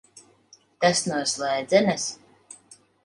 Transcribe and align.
Tas 0.85 1.03
no 1.09 1.19
slēdzenes? 1.33 2.09